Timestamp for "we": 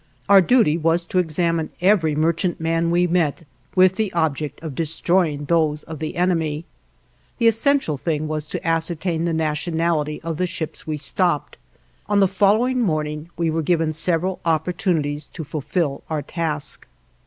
2.89-3.05, 10.87-10.97, 13.37-13.51